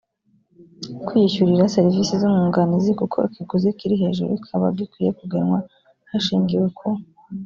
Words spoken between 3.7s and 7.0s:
kiri hejuru kikaba gikwiye kugenwa hashingiwe ku